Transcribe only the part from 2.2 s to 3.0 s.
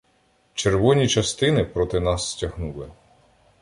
стягнули.